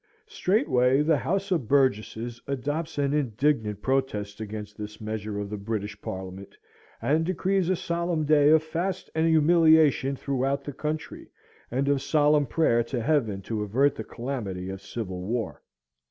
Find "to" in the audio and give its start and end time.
12.85-12.99, 13.43-13.61